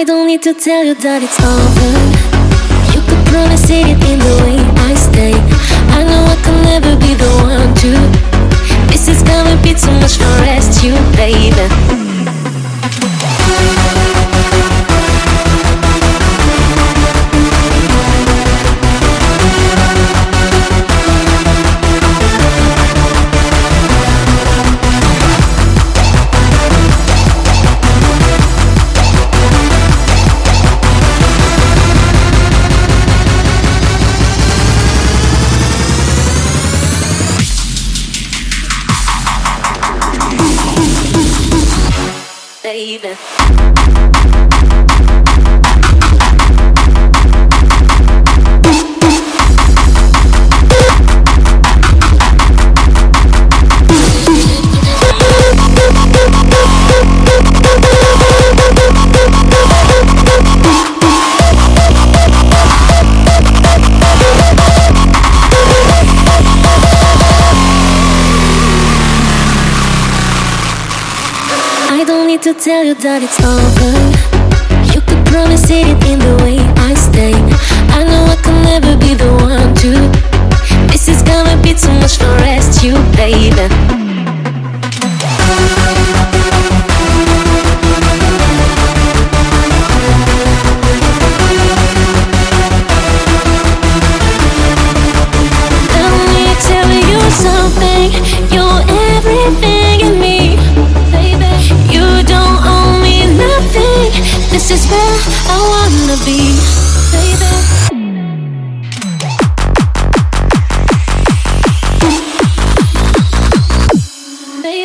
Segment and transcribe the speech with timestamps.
[0.00, 1.92] I don't need to tell you that it's over.
[2.96, 4.00] You could promise it
[42.80, 43.79] baby.
[72.00, 73.92] I don't need to tell you that it's over.
[74.94, 77.34] You could promise it in the way I stay.
[77.92, 80.88] I know I can never be the one to.
[80.90, 84.09] This is gonna be too much for rest, you baby.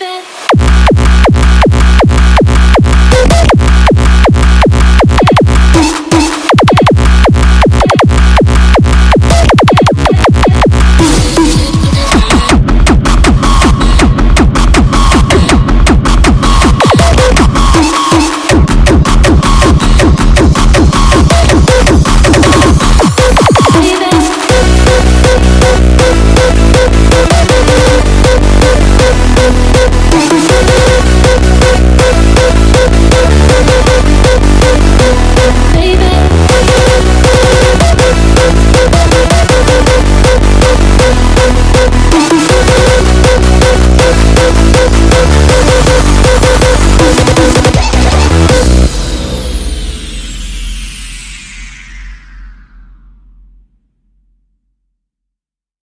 [0.00, 0.39] baby.